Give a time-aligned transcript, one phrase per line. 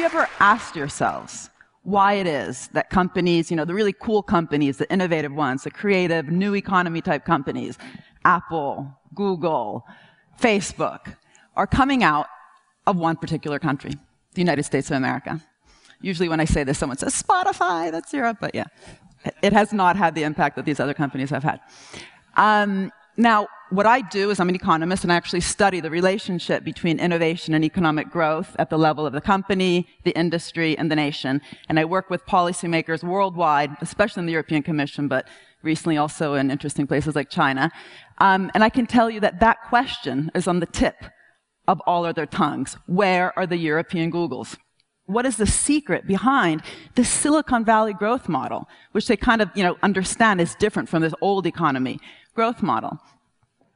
[0.00, 1.50] you ever asked yourselves
[1.82, 5.70] why it is that companies, you know, the really cool companies, the innovative ones, the
[5.70, 7.76] creative, new economy type companies,
[8.24, 9.84] Apple, Google,
[10.40, 11.16] Facebook,
[11.54, 12.28] are coming out
[12.86, 13.90] of one particular country,
[14.32, 15.38] the United States of America?
[16.00, 18.64] Usually when I say this, someone says, Spotify, that's Europe, but yeah.
[19.42, 21.60] It has not had the impact that these other companies have had.
[22.38, 26.64] Um, now, what I do is I'm an economist and I actually study the relationship
[26.64, 30.96] between innovation and economic growth at the level of the company, the industry, and the
[30.96, 31.40] nation.
[31.68, 35.26] And I work with policymakers worldwide, especially in the European Commission, but
[35.62, 37.70] recently also in interesting places like China.
[38.18, 40.96] Um, and I can tell you that that question is on the tip
[41.68, 42.76] of all of their tongues.
[42.86, 44.56] Where are the European Googles?
[45.10, 46.62] what is the secret behind
[46.94, 51.02] the Silicon Valley growth model, which they kind of, you know, understand is different from
[51.02, 51.98] this old economy
[52.34, 52.98] growth model.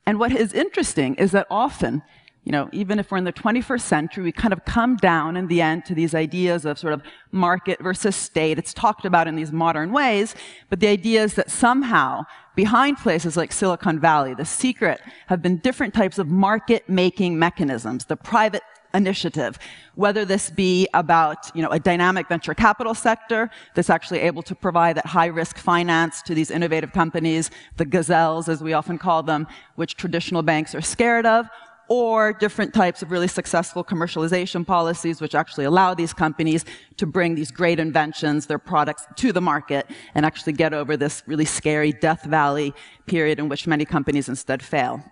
[0.07, 2.03] And what is interesting is that often,
[2.45, 5.47] you know, even if we're in the 21st century, we kind of come down in
[5.47, 7.03] the end to these ideas of sort of
[7.33, 8.59] market versus state.
[8.59, 10.35] It's talked about in these modern ways,
[10.69, 12.25] but the idea is that somehow
[12.55, 18.05] behind places like Silicon Valley, the secret have been different types of market making mechanisms,
[18.05, 18.63] the private
[18.95, 19.59] initiative,
[19.97, 24.55] whether this be about you know, a dynamic venture capital sector that's actually able to
[24.55, 29.23] provide that high risk finance to these innovative companies, the gazelles as we often call
[29.23, 31.47] them, which traditional banks are scared of,
[31.89, 36.65] or different types of really successful commercialization policies which actually allow these companies
[36.97, 41.23] to bring these great inventions, their products to the market and actually get over this
[41.27, 42.73] really scary death valley
[43.07, 45.03] period in which many companies instead fail.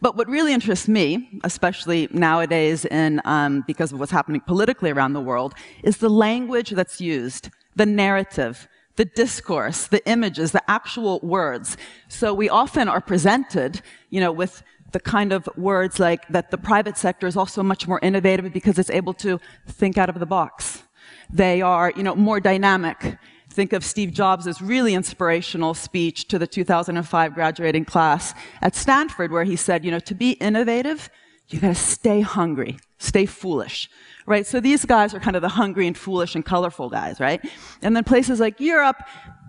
[0.00, 5.12] But what really interests me, especially nowadays in, um, because of what's happening politically around
[5.12, 11.20] the world, is the language that's used, the narrative, the discourse, the images, the actual
[11.20, 11.76] words.
[12.08, 16.58] So we often are presented, you know, with the kind of words like that the
[16.58, 20.26] private sector is also much more innovative because it's able to think out of the
[20.26, 20.82] box.
[21.30, 26.46] They are, you know, more dynamic think of Steve Jobs' really inspirational speech to the
[26.46, 31.10] 2005 graduating class at Stanford, where he said, you know, to be innovative,
[31.48, 33.88] you gotta stay hungry, stay foolish,
[34.26, 34.46] right?
[34.46, 37.40] So these guys are kind of the hungry and foolish and colorful guys, right?
[37.82, 39.02] And then places like Europe,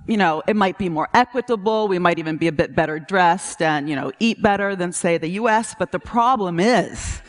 [0.07, 3.61] you know, it might be more equitable, we might even be a bit better dressed
[3.61, 7.21] and, you know, eat better than, say, the US, but the problem is,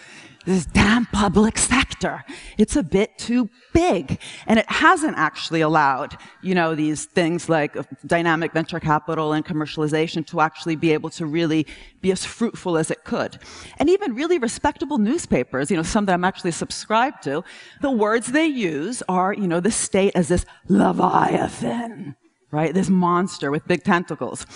[0.50, 2.24] this damn public sector.
[2.58, 4.18] It's a bit too big.
[4.46, 9.44] And it hasn't actually allowed, you know, these things like uh, dynamic venture capital and
[9.44, 11.66] commercialization to actually be able to really
[12.00, 13.38] be as fruitful as it could.
[13.78, 17.44] And even really respectable newspapers, you know, some that I'm actually subscribed to,
[17.80, 22.16] the words they use are, you know, the state as this leviathan,
[22.50, 22.74] right?
[22.74, 24.46] This monster with big tentacles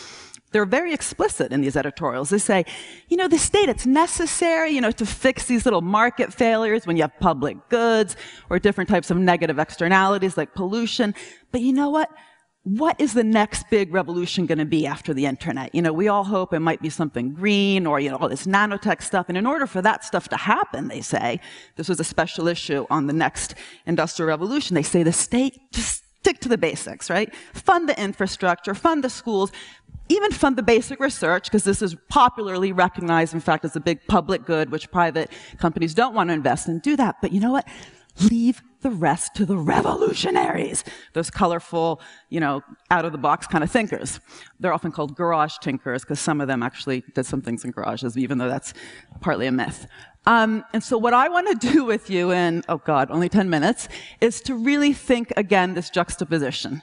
[0.55, 2.31] they're very explicit in these editorials.
[2.31, 2.65] They say,
[3.09, 6.97] you know, the state, it's necessary, you know, to fix these little market failures when
[6.97, 8.15] you have public goods
[8.49, 11.13] or different types of negative externalities like pollution.
[11.51, 12.09] But you know what?
[12.63, 15.75] What is the next big revolution going to be after the internet?
[15.75, 18.47] You know, we all hope it might be something green or, you know, all this
[18.47, 19.27] nanotech stuff.
[19.29, 21.41] And in order for that stuff to happen, they say,
[21.75, 23.57] this was a special issue on the next
[23.87, 27.35] industrial revolution, they say the state just stick to the basics, right?
[27.53, 29.53] Fund the infrastructure, fund the schools,
[30.09, 34.07] even fund the basic research, because this is popularly recognized, in fact, as a big
[34.07, 36.79] public good, which private companies don't want to invest in.
[36.81, 37.17] Do that.
[37.23, 37.67] But you know what?
[38.31, 43.65] Leave the rest to the revolutionaries, those colorful, you know, out of the box kind
[43.65, 44.21] of thinkers.
[44.61, 48.17] They're often called garage tinkers because some of them actually did some things in garages,
[48.17, 48.75] even though that's
[49.21, 49.87] partly a myth.
[50.27, 53.51] Um, and so what I want to do with you in, oh God, only 10
[53.51, 53.89] minutes,
[54.21, 56.83] is to really think again this juxtaposition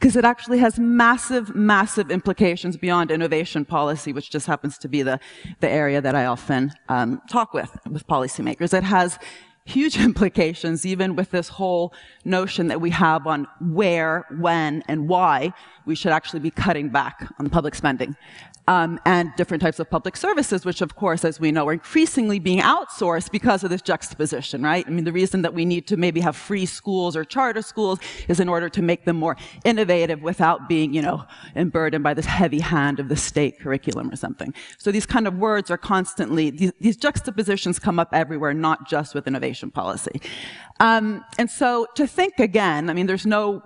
[0.00, 5.02] because it actually has massive, massive implications beyond innovation policy, which just happens to be
[5.02, 5.20] the,
[5.60, 8.72] the area that I often um, talk with, with policymakers.
[8.72, 9.18] It has
[9.70, 11.92] huge implications, even with this whole
[12.24, 15.52] notion that we have on where, when, and why
[15.86, 18.16] we should actually be cutting back on public spending
[18.70, 22.38] um, and different types of public services, which of course, as we know, are increasingly
[22.38, 24.86] being outsourced because of this juxtaposition, right?
[24.86, 27.98] I mean, the reason that we need to maybe have free schools or charter schools
[28.28, 31.24] is in order to make them more innovative without being, you know,
[31.72, 34.54] burdened by this heavy hand of the state curriculum or something.
[34.78, 39.16] So these kind of words are constantly, these, these juxtapositions come up everywhere, not just
[39.16, 40.22] with innovation policy.
[40.78, 43.62] Um, and so to think again, I mean, there's no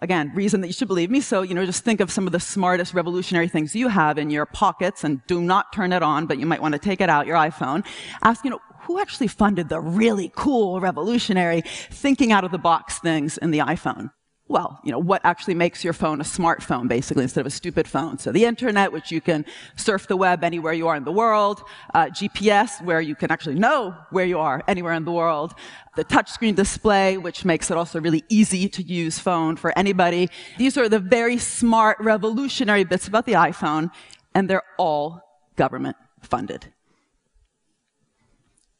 [0.00, 1.20] again, reason that you should believe me.
[1.20, 4.30] So, you know, just think of some of the smartest revolutionary things you have in
[4.30, 7.08] your pockets and do not turn it on, but you might want to take it
[7.08, 7.84] out, your iPhone.
[8.22, 12.98] Ask, you know, who actually funded the really cool, revolutionary, thinking out of the box
[12.98, 14.10] things in the iPhone?
[14.48, 17.88] Well, you know, what actually makes your phone a smartphone, basically, instead of a stupid
[17.88, 18.16] phone.
[18.18, 19.44] So the internet, which you can
[19.74, 21.64] surf the web anywhere you are in the world,
[21.94, 25.54] uh, GPS, where you can actually know where you are anywhere in the world,
[25.96, 30.30] the touchscreen display, which makes it also really easy to use phone for anybody.
[30.58, 33.90] These are the very smart, revolutionary bits about the iPhone,
[34.32, 35.22] and they're all
[35.56, 36.72] government funded.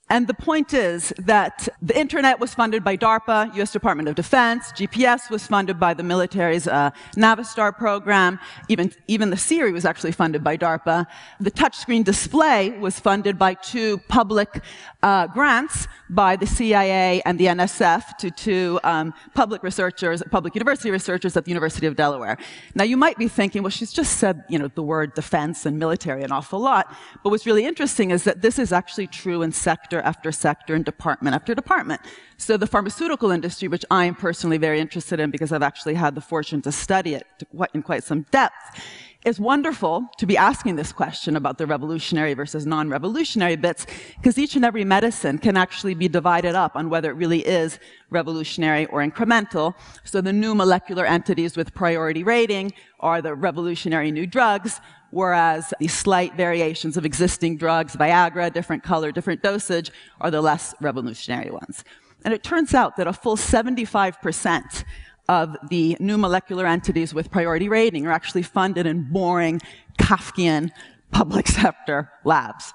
[0.09, 4.71] And the point is that the internet was funded by DARPA, US Department of Defense.
[4.73, 8.39] GPS was funded by the military's uh, NAVSTAR program.
[8.69, 11.07] Even, even the Siri was actually funded by DARPA.
[11.41, 14.63] The touchscreen display was funded by two public
[15.03, 20.91] uh, grants by the CIA and the NSF to two um, public researchers, public university
[20.91, 22.39] researchers at the University of Delaware.
[22.75, 25.79] Now you might be thinking, well, she's just said, you know, the word defense and
[25.79, 26.95] military an awful lot.
[27.23, 30.85] But what's really interesting is that this is actually true in sector after sector and
[30.85, 32.01] department after department.
[32.39, 36.15] So the pharmaceutical industry, which I am personally very interested in because I've actually had
[36.15, 37.27] the fortune to study it
[37.73, 38.81] in quite some depth,
[39.27, 43.85] is wonderful to be asking this question about the revolutionary versus non-revolutionary bits,
[44.17, 47.81] because each and every medicine can actually be divided up on whether it really is
[48.11, 49.75] revolutionary or incremental.
[50.05, 54.81] So the new molecular entities with priority rating are the revolutionary new drugs,
[55.11, 59.91] whereas the slight variations of existing drugs, Viagra, different color, different dosage,
[60.21, 61.83] are the less revolutionary ones.
[62.25, 64.85] And it turns out that a full 75%
[65.29, 69.61] of the new molecular entities with priority rating are actually funded in boring,
[69.99, 70.71] Kafkian
[71.11, 72.73] public sector labs.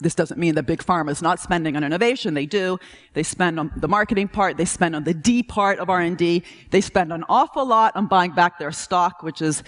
[0.00, 2.34] This doesn't mean that big pharma is not spending on innovation.
[2.34, 2.78] They do.
[3.12, 4.56] They spend on the marketing part.
[4.56, 6.42] They spend on the D part of R&D.
[6.70, 9.62] They spend an awful lot on buying back their stock, which is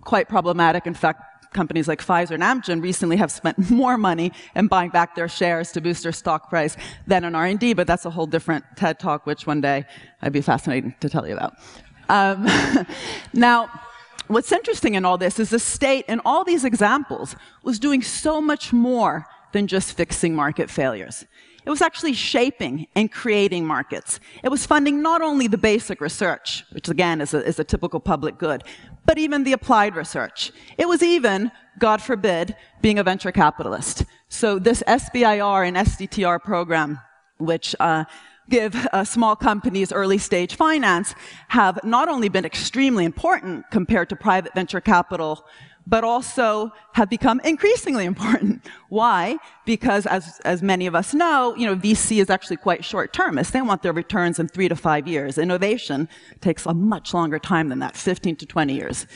[0.00, 0.86] quite problematic.
[0.86, 1.22] In fact,
[1.52, 5.72] companies like Pfizer and Amgen recently have spent more money in buying back their shares
[5.72, 9.26] to boost their stock price than on R&D, but that's a whole different TED talk,
[9.26, 9.84] which one day
[10.22, 11.54] I'd be fascinated to tell you about.
[12.08, 12.46] Um,
[13.32, 13.70] now,
[14.28, 18.40] what's interesting in all this is the state, in all these examples, was doing so
[18.40, 21.24] much more than just fixing market failures.
[21.68, 24.20] It was actually shaping and creating markets.
[24.42, 28.00] It was funding not only the basic research, which again is a, is a typical
[28.00, 28.64] public good,
[29.04, 30.50] but even the applied research.
[30.78, 34.06] It was even, God forbid, being a venture capitalist.
[34.30, 37.00] So this SBIR and STTR program,
[37.36, 38.06] which uh,
[38.48, 41.14] give uh, small companies early stage finance,
[41.48, 45.44] have not only been extremely important compared to private venture capital
[45.88, 48.64] but also have become increasingly important.
[48.90, 49.38] Why?
[49.64, 53.52] Because as, as many of us know, you know, VC is actually quite short-termist.
[53.52, 55.38] They want their returns in three to five years.
[55.38, 56.08] Innovation
[56.40, 59.06] takes a much longer time than that, 15 to 20 years.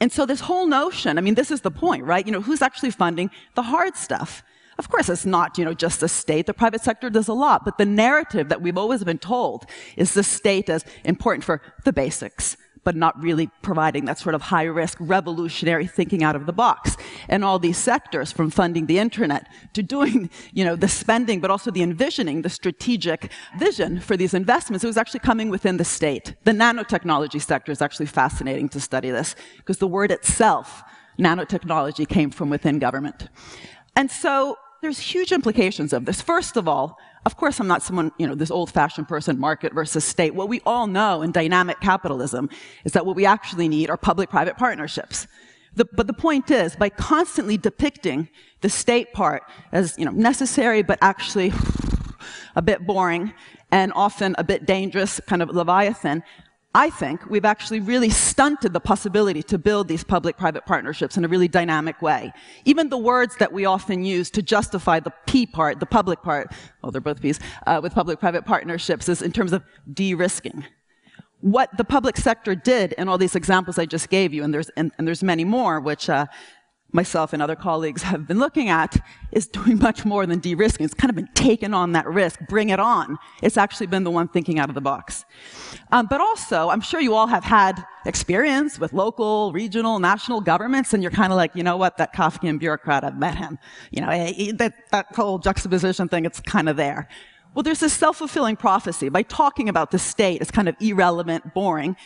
[0.00, 2.26] And so this whole notion, I mean, this is the point, right?
[2.26, 4.42] You know, who's actually funding the hard stuff?
[4.78, 6.46] Of course, it's not, you know, just the state.
[6.46, 9.66] The private sector does a lot, but the narrative that we've always been told
[9.96, 14.42] is the state as important for the basics, but not really providing that sort of
[14.42, 16.96] high risk, revolutionary thinking out of the box.
[17.28, 21.50] And all these sectors, from funding the internet to doing, you know, the spending, but
[21.50, 25.84] also the envisioning, the strategic vision for these investments, it was actually coming within the
[25.84, 26.36] state.
[26.44, 30.84] The nanotechnology sector is actually fascinating to study this, because the word itself,
[31.18, 33.28] nanotechnology, came from within government.
[33.96, 36.20] And so there's huge implications of this.
[36.20, 39.74] First of all, of course, I'm not someone, you know, this old fashioned person, market
[39.74, 40.34] versus state.
[40.34, 42.48] What we all know in dynamic capitalism
[42.84, 45.26] is that what we actually need are public private partnerships.
[45.74, 48.28] The, but the point is, by constantly depicting
[48.60, 51.52] the state part as, you know, necessary, but actually
[52.56, 53.32] a bit boring
[53.70, 56.22] and often a bit dangerous, kind of Leviathan,
[56.74, 61.28] I think we've actually really stunted the possibility to build these public-private partnerships in a
[61.28, 62.30] really dynamic way.
[62.66, 66.52] Even the words that we often use to justify the P part, the public part,
[66.82, 70.64] well, they're both P's, uh, with public-private partnerships is in terms of de-risking.
[71.40, 74.68] What the public sector did in all these examples I just gave you, and there's,
[74.70, 76.26] and, and there's many more, which uh,
[76.92, 78.96] myself and other colleagues have been looking at
[79.32, 80.84] is doing much more than de-risking.
[80.84, 83.18] It's kind of been taking on that risk, bring it on.
[83.42, 85.24] It's actually been the one thinking out of the box.
[85.92, 90.94] Um, but also, I'm sure you all have had experience with local, regional, national governments,
[90.94, 93.58] and you're kind of like, you know what, that Kafkian bureaucrat, I've met him.
[93.90, 97.08] You know, eh, that, that whole juxtaposition thing, it's kind of there.
[97.54, 99.08] Well, there's this self-fulfilling prophecy.
[99.08, 101.96] By talking about the state it's kind of irrelevant, boring,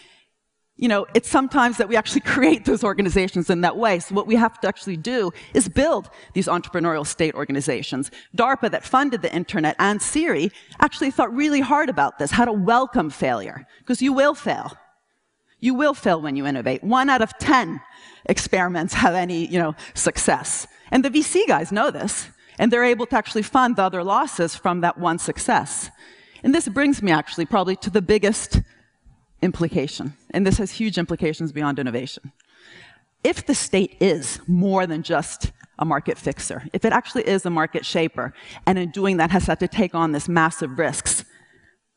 [0.83, 4.01] you know, it's sometimes that we actually create those organizations in that way.
[4.01, 8.11] So what we have to actually do is build these entrepreneurial state organizations.
[8.37, 12.53] DARPA that funded the internet and Siri actually thought really hard about this, how to
[12.53, 14.73] welcome failure, because you will fail.
[15.61, 16.83] You will fail when you innovate.
[16.83, 17.81] One out of 10
[18.25, 20.67] experiments have any, you know, success.
[20.91, 24.57] And the VC guys know this, and they're able to actually fund the other losses
[24.57, 25.91] from that one success.
[26.43, 28.63] And this brings me actually probably to the biggest
[29.43, 32.33] implication, and this has huge implications beyond innovation.
[33.25, 37.51] If the state is more than just a market fixer, if it actually is a
[37.51, 38.33] market shaper,
[38.67, 41.22] and in doing that has had to take on this massive risks,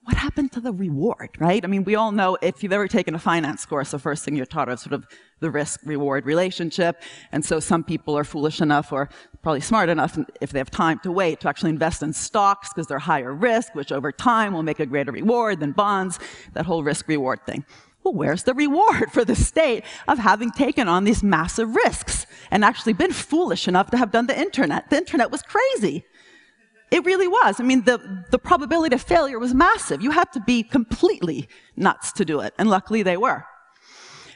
[0.05, 1.63] what happened to the reward, right?
[1.63, 4.35] I mean, we all know if you've ever taken a finance course, the first thing
[4.35, 5.07] you're taught is sort of
[5.39, 7.01] the risk reward relationship.
[7.31, 9.09] And so some people are foolish enough or
[9.41, 12.85] probably smart enough, if they have time to wait, to actually invest in stocks because
[12.85, 16.19] they're higher risk, which over time will make a greater reward than bonds,
[16.53, 17.65] that whole risk reward thing.
[18.03, 22.63] Well, where's the reward for the state of having taken on these massive risks and
[22.63, 24.91] actually been foolish enough to have done the internet?
[24.91, 26.05] The internet was crazy.
[26.95, 27.59] It really was.
[27.59, 30.01] I mean, the, the probability of failure was massive.
[30.01, 33.43] You had to be completely nuts to do it, and luckily they were.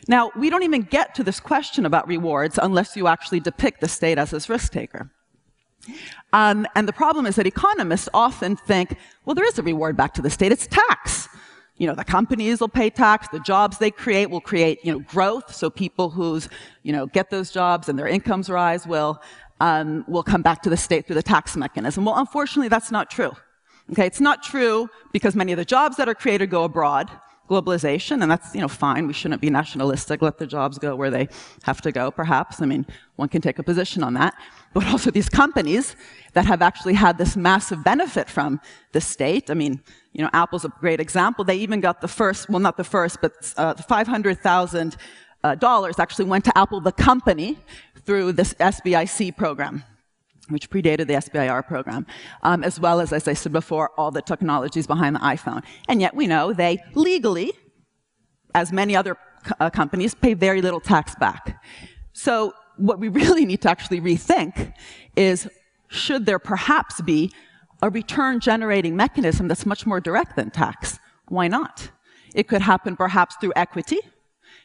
[0.10, 3.88] Now, we don't even get to this question about rewards unless you actually depict the
[3.88, 5.10] state as this risk taker.
[6.34, 10.14] Um, and the problem is that economists often think, well, there is a reward back
[10.16, 11.30] to the state, it's tax.
[11.78, 15.00] You know, the companies will pay tax, the jobs they create will create, you know,
[15.00, 16.50] growth, so people who's,
[16.84, 19.22] you know, get those jobs and their incomes rise will
[19.60, 22.06] um, will come back to the state through the tax mechanism.
[22.06, 23.32] Well, unfortunately, that's not true.
[23.92, 27.10] Okay, it's not true because many of the jobs that are created go abroad,
[27.50, 29.08] globalization, and that's you know fine.
[29.08, 30.22] We shouldn't be nationalistic.
[30.22, 31.28] Let the jobs go where they
[31.64, 32.12] have to go.
[32.12, 32.86] Perhaps I mean
[33.16, 34.36] one can take a position on that.
[34.74, 35.96] But also these companies
[36.34, 38.62] that have actually had this massive benefit from
[38.92, 39.50] the state.
[39.50, 39.82] I mean,
[40.14, 41.44] you know, Apple's a great example.
[41.44, 44.96] They even got the first, well, not the first, but uh, 500,000
[45.44, 47.58] uh, dollars actually went to Apple, the company,
[48.06, 49.84] through this SBIC program
[50.50, 52.06] which predated the SBIR program,
[52.44, 55.64] um, as well as, as I said before, all the technologies behind the iPhone.
[55.88, 57.54] And yet we know they legally,
[58.56, 59.18] as many other
[59.60, 61.64] uh, companies, pay very little tax back.
[62.14, 64.74] So what we really need to actually rethink
[65.16, 65.48] is,
[65.88, 67.32] should there perhaps be
[67.82, 71.00] a return generating mechanism that's much more direct than tax?
[71.28, 71.92] Why not?
[72.36, 74.00] It could happen perhaps through equity,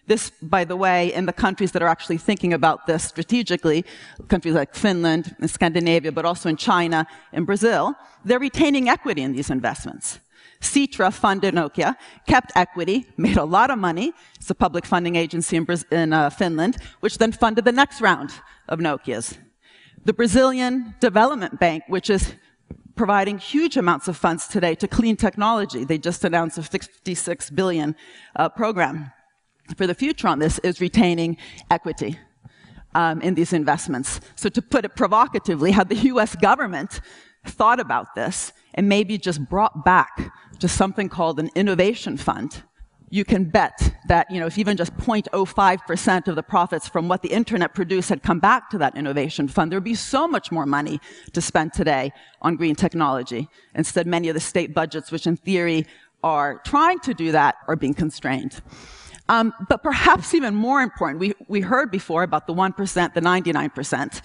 [0.07, 3.85] this, by the way, in the countries that are actually thinking about this strategically,
[4.29, 7.95] countries like Finland and Scandinavia, but also in China and Brazil,
[8.25, 10.21] they're retaining equity in these investments.
[10.61, 11.97] Sitra funded Nokia,
[12.27, 14.13] kept equity, made a lot of money.
[14.37, 18.31] It's a public funding agency in, in uh, Finland, which then funded the next round
[18.69, 19.39] of Nokia's.
[20.05, 22.35] The Brazilian Development Bank, which is
[22.95, 25.85] providing huge amounts of funds today to clean technology.
[25.85, 27.97] They just announced a 56 billion
[28.37, 29.13] uh, program
[29.77, 31.37] for the future on this is retaining
[31.71, 32.19] equity
[32.95, 34.21] um, in these investments.
[34.37, 37.01] So to put it provocatively, had the US government
[37.45, 42.63] thought about this and maybe just brought back to something called an innovation fund,
[43.11, 47.23] you can bet that, you know, if even just 0.05% of the profits from what
[47.23, 50.51] the internet produced had come back to that innovation fund, there would be so much
[50.51, 51.01] more money
[51.33, 53.49] to spend today on green technology.
[53.75, 55.87] Instead, many of the state budgets, which in theory
[56.25, 58.61] are trying to do that, are being constrained.
[59.29, 64.23] Um, but perhaps even more important, we, we heard before about the 1%, the 99%.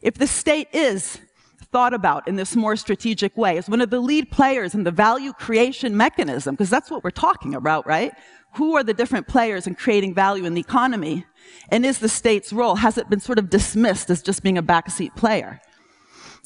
[0.00, 1.18] If the state is
[1.72, 4.90] thought about in this more strategic way as one of the lead players in the
[4.90, 8.12] value creation mechanism, because that's what we're talking about, right?
[8.54, 11.26] Who are the different players in creating value in the economy?
[11.68, 14.62] And is the state's role, has it been sort of dismissed as just being a
[14.62, 15.60] backseat player?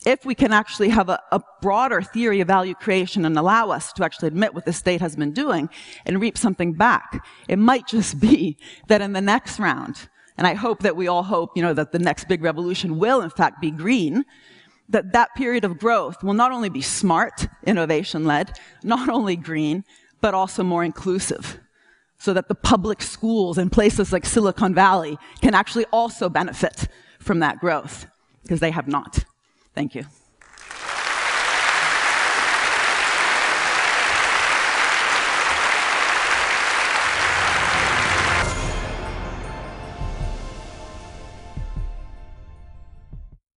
[0.06, 3.92] If we can actually have a, a, broader theory of value creation and allow us
[3.92, 5.68] to actually admit what the state has been doing
[6.04, 8.56] and reap something back, it might just be
[8.88, 11.92] that in the next round, and I hope that we all hope, you know, that
[11.92, 14.24] the next big revolution will in fact be green,
[14.88, 19.84] that that period of growth will not only be smart, innovation-led, not only green,
[20.20, 21.60] but also more inclusive
[22.22, 26.86] so that the public schools in places like Silicon Valley can actually also benefit
[27.18, 28.06] from that growth,
[28.44, 29.24] because they have not.
[29.74, 30.04] Thank you.